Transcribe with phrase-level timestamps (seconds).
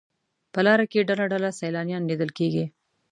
[0.53, 2.65] په لاره کې ډله ډله سیلانیان لیدل کېږي.